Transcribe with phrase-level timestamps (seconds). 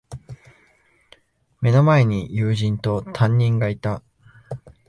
[1.61, 4.01] 目の前に友人と、担任がいた。